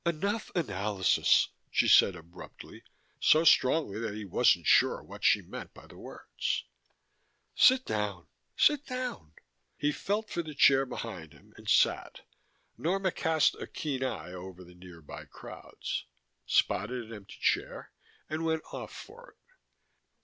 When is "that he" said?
3.99-4.25